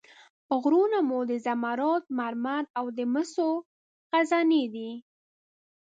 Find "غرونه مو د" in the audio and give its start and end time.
0.61-1.31